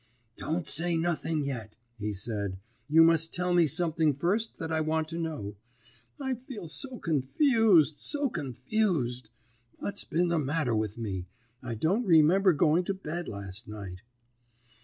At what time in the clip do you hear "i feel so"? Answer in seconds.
6.19-6.97